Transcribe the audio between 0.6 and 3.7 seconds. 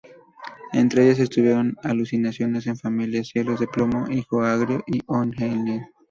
Entre ellas, estuvieron Alucinaciones en Familia, Cielos de